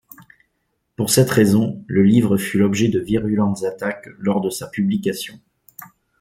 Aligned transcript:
Pour 0.95 1.11
cette 1.11 1.29
raison, 1.29 1.85
le 1.87 2.01
livre 2.01 2.35
fût 2.35 2.57
l'objet 2.57 2.87
de 2.87 2.99
virulentes 2.99 3.63
attaques 3.65 4.09
lors 4.17 4.41
de 4.41 4.49
sa 4.49 4.65
publication. 4.67 5.39